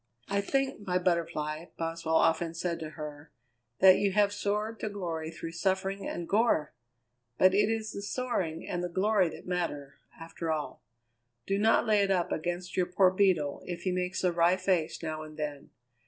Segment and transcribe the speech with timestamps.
[0.27, 3.31] "I think, my Butterfly," Boswell often said to her,
[3.81, 6.73] "that you have soared to glory through suffering and gore!
[7.37, 10.81] But it is the soaring and the glory that matter, after all.
[11.45, 15.03] Do not lay it up against your poor Beetle if he makes a wry face
[15.03, 15.69] now and then.